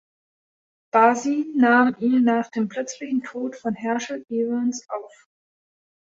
Basie 0.91 1.53
nahm 1.55 1.95
ihn 1.99 2.23
nach 2.23 2.49
dem 2.49 2.69
plötzlichen 2.69 3.21
Tod 3.21 3.55
von 3.55 3.75
Herschel 3.75 4.25
Evans 4.31 4.89
auf. 4.89 5.27